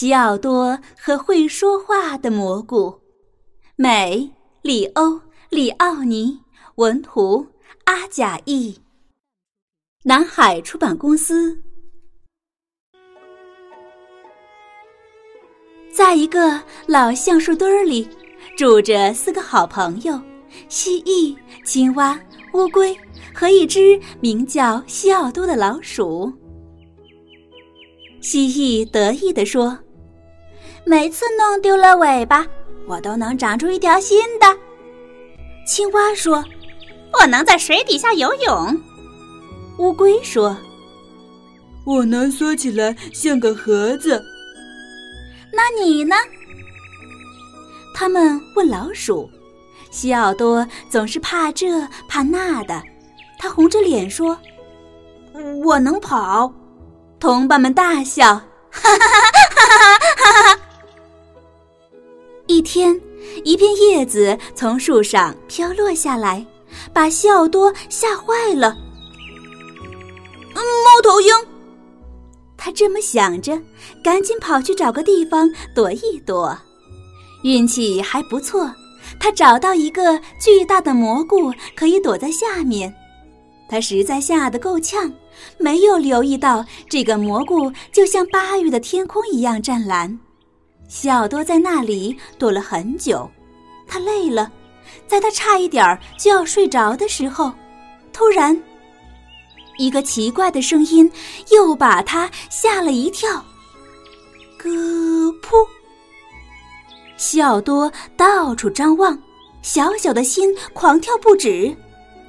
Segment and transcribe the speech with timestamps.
[0.00, 3.00] 西奥多和会说话的蘑菇，
[3.74, 4.30] 美
[4.62, 6.38] 里欧里奥尼
[6.76, 7.44] 文图
[7.82, 8.78] 阿贾译，
[10.04, 11.60] 南海出版公司。
[15.92, 18.08] 在一个老橡树堆儿里，
[18.56, 20.16] 住着四个好朋友：
[20.68, 22.16] 蜥蜴、青蛙、
[22.52, 22.96] 乌龟
[23.34, 26.32] 和一只名叫西奥多的老鼠。
[28.20, 29.76] 蜥蜴得意地说
[30.88, 32.46] ：“每次弄丢了尾巴，
[32.86, 34.46] 我都能长出一条新的。”
[35.68, 36.42] 青蛙说
[37.12, 38.82] ：“我能在水底下游泳。”
[39.76, 40.56] 乌龟说
[41.84, 44.18] ：“我能缩起来像个盒子。”
[45.52, 46.16] 那你呢？
[47.94, 49.28] 他们问老鼠。
[49.90, 52.82] 西奥多总是怕这怕那的，
[53.38, 54.38] 他红着脸说
[55.62, 56.50] ：“我能跑。”
[57.20, 59.30] 同伴们大笑，哈哈哈
[59.66, 60.60] 哈哈哈！
[62.48, 62.98] 一天，
[63.44, 66.44] 一片叶子从树上飘落下来，
[66.94, 68.76] 把西奥多吓坏了。
[70.54, 71.30] 猫头鹰，
[72.56, 73.60] 他这么想着，
[74.02, 76.58] 赶紧跑去找个地方躲一躲。
[77.44, 78.72] 运气还不错，
[79.20, 82.92] 他找到一个巨大的蘑菇，可以躲在下面。
[83.68, 85.12] 他实在吓得够呛，
[85.58, 90.18] 没有留意到这个蘑菇就像八月的天空一样湛蓝。
[90.88, 93.30] 小多在那里躲了很久，
[93.86, 94.50] 他累了，
[95.06, 97.52] 在他差一点儿就要睡着的时候，
[98.12, 98.60] 突然，
[99.76, 101.10] 一个奇怪的声音
[101.52, 103.44] 又把他吓了一跳。
[104.58, 104.70] 咯
[105.42, 105.68] 噗！
[107.16, 109.16] 小多到处张望，
[109.60, 111.76] 小小的心狂跳不止。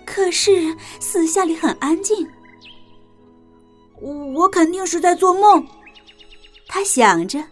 [0.05, 2.27] 可是私下里很安静。
[4.33, 5.65] 我肯定是在做梦，
[6.67, 7.43] 他想着，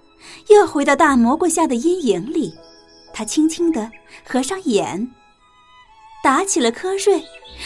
[0.48, 2.54] 又回到大蘑菇下的阴影里。
[3.14, 3.92] 他轻轻的
[4.24, 5.12] 合上眼，
[6.24, 7.24] 打起了瞌睡。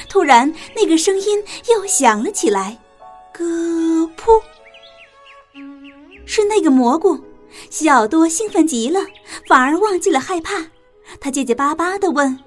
[0.08, 2.78] 突然，那个声音又响了起来，
[3.34, 3.46] 咯
[4.16, 4.42] 噗！
[6.26, 7.20] 是那个蘑菇。
[7.70, 9.02] 小多兴奋极了，
[9.46, 10.66] 反而忘记了害怕。
[11.20, 12.40] 他结结巴巴的问。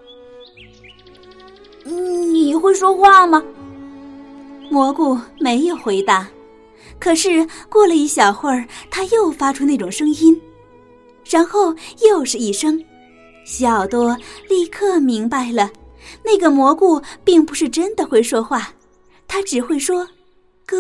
[1.85, 3.45] 你会说话吗？
[4.71, 6.27] 蘑菇没有回答。
[6.99, 10.41] 可是过了一小会儿，他又发出那种声音，
[11.29, 11.75] 然后
[12.07, 12.83] 又是一声。
[13.45, 14.17] 小多
[14.49, 15.71] 立刻明白了，
[16.25, 18.73] 那个蘑菇并不是真的会说话，
[19.29, 20.09] 它只会说
[20.67, 20.77] “咯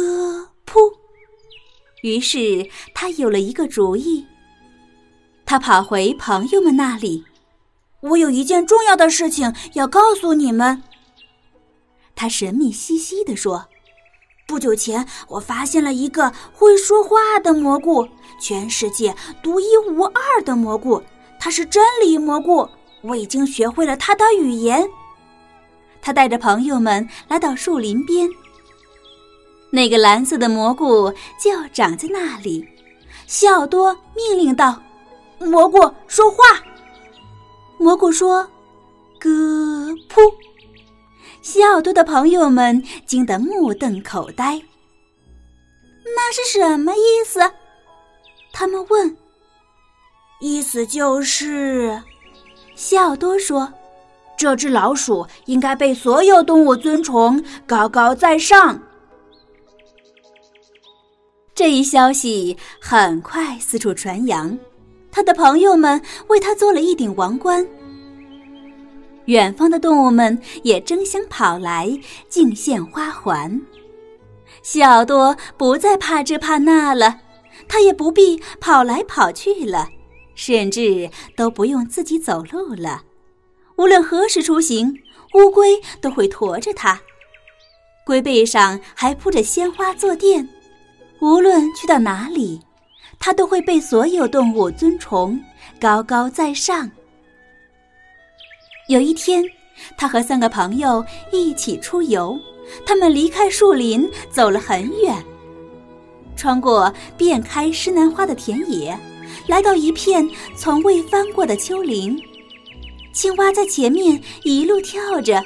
[0.66, 0.90] 噗”。
[2.02, 4.24] 于是他有了一个主意。
[5.46, 7.22] 他跑回朋友们那里
[8.00, 10.82] ：“我有一件重要的事情要告诉你们。”
[12.16, 13.66] 他神秘兮兮地说
[14.46, 18.06] ：“不久前，我发现了一个会说话的蘑菇，
[18.38, 21.02] 全世界独一无二的蘑菇。
[21.40, 22.68] 它是真理蘑菇，
[23.02, 24.86] 我已经学会了它的语言。”
[26.02, 28.28] 他带着朋友们来到树林边，
[29.70, 31.10] 那个蓝色的蘑菇
[31.40, 32.68] 就长在那里。
[33.26, 34.82] 西奥多命令道
[35.40, 36.36] ：“蘑菇说话。”
[37.80, 38.46] 蘑菇说
[39.18, 39.30] ：“咯
[40.10, 40.34] 噗。”
[41.44, 44.58] 西奥多的朋友们惊得目瞪口呆。
[46.02, 47.38] 那是什么意思？
[48.50, 49.14] 他们问。
[50.40, 52.02] 意思就是，
[52.74, 53.70] 西奥多说
[54.38, 58.80] ：“这只老鼠应该被所有动物尊崇，高高在上。”
[61.54, 64.58] 这一消息很快四处传扬，
[65.12, 67.66] 他的朋友们为他做了一顶王冠。
[69.26, 71.90] 远方的动物们也争相跑来
[72.28, 73.60] 敬献花环。
[74.62, 77.20] 小多不再怕这怕那了，
[77.68, 79.88] 它也不必跑来跑去了，
[80.34, 83.02] 甚至都不用自己走路了。
[83.76, 84.94] 无论何时出行，
[85.34, 87.00] 乌龟都会驮着它。
[88.06, 90.48] 龟背上还铺着鲜花坐垫，
[91.20, 92.60] 无论去到哪里，
[93.18, 95.38] 它都会被所有动物尊崇，
[95.80, 96.90] 高高在上。
[98.88, 99.42] 有一天，
[99.96, 101.02] 他和三个朋友
[101.32, 102.38] 一起出游，
[102.84, 105.24] 他们离开树林走了很远，
[106.36, 108.98] 穿过遍开石楠花的田野，
[109.46, 112.20] 来到一片从未翻过的丘陵。
[113.14, 115.42] 青蛙在前面一路跳着。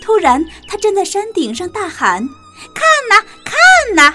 [0.00, 2.26] 突然，他站在山顶上大喊
[2.72, 4.14] ：“看呐，看呐！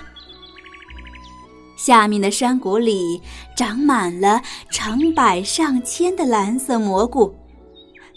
[1.77, 3.21] 下面的山谷里
[3.55, 7.35] 长满了成百上千的蓝色蘑菇，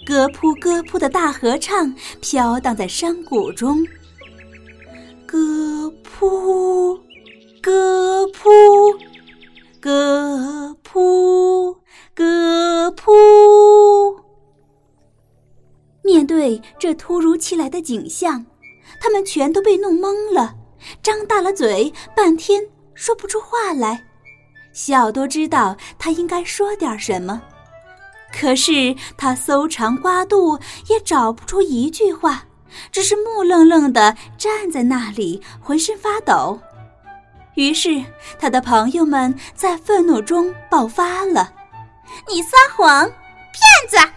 [0.06, 3.84] 歌扑歌扑的大合唱飘荡在山谷中。
[5.26, 6.96] 歌扑，
[7.60, 8.48] 歌扑，
[9.80, 11.76] 歌扑，
[12.14, 13.12] 歌扑。”
[16.04, 18.46] 面对这突如其来的景象，
[19.00, 20.54] 他们全都被弄懵了，
[21.02, 22.62] 张大了嘴，半天
[22.94, 24.06] 说不出话来。
[24.72, 27.42] 小多知道他应该说点什么，
[28.32, 30.58] 可是他搜肠刮肚
[30.88, 32.44] 也找不出一句话，
[32.92, 36.60] 只是木愣愣的站在那里，浑身发抖。
[37.54, 38.04] 于是
[38.38, 41.50] 他的朋友们在愤怒中爆发了
[42.28, 44.12] ：“你撒谎，骗子！”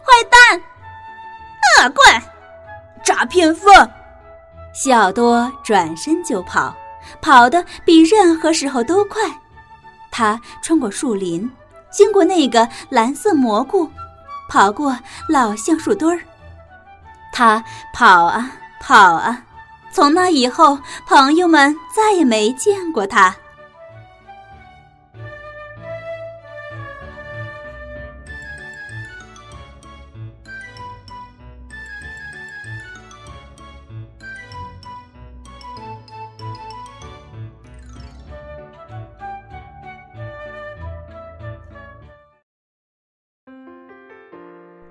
[0.00, 0.62] 坏蛋，
[1.82, 2.22] 恶棍，
[3.04, 3.90] 诈骗犯！”
[4.72, 6.74] 小多转身就跑，
[7.20, 9.22] 跑得比任何时候都快。
[10.10, 11.50] 他穿过树林，
[11.90, 13.88] 经过那个蓝色蘑菇，
[14.48, 16.20] 跑过老橡树墩儿。
[17.32, 17.62] 他
[17.92, 18.50] 跑啊
[18.80, 19.44] 跑啊，
[19.92, 23.34] 从那以后，朋友们再也没见过他。